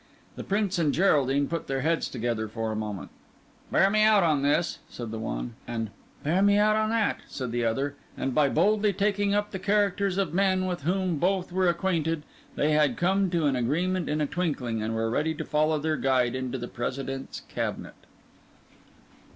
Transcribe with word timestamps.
The 0.35 0.43
Prince 0.43 0.79
and 0.79 0.91
Geraldine 0.91 1.47
put 1.47 1.67
their 1.67 1.81
heads 1.81 2.09
together 2.09 2.47
for 2.47 2.71
a 2.71 2.75
moment. 2.75 3.11
"Bear 3.71 3.87
me 3.91 4.01
out 4.01 4.23
in 4.35 4.41
this," 4.41 4.79
said 4.89 5.11
the 5.11 5.19
one; 5.19 5.53
and 5.67 5.91
"bear 6.23 6.41
me 6.41 6.57
out 6.57 6.75
in 6.83 6.89
that," 6.89 7.19
said 7.27 7.51
the 7.51 7.63
other; 7.65 7.93
and 8.17 8.33
by 8.33 8.49
boldly 8.49 8.93
taking 8.93 9.35
up 9.35 9.51
the 9.51 9.59
characters 9.59 10.17
of 10.17 10.33
men 10.33 10.65
with 10.65 10.81
whom 10.81 11.17
both 11.19 11.51
were 11.51 11.69
acquainted, 11.69 12.23
they 12.55 12.71
had 12.71 12.97
come 12.97 13.29
to 13.29 13.45
an 13.45 13.55
agreement 13.55 14.09
in 14.09 14.21
a 14.21 14.25
twinkling, 14.25 14.81
and 14.81 14.95
were 14.95 15.07
ready 15.07 15.35
to 15.35 15.45
follow 15.45 15.77
their 15.77 15.97
guide 15.97 16.33
into 16.33 16.57
the 16.57 16.67
President's 16.67 17.41
cabinet. 17.41 17.93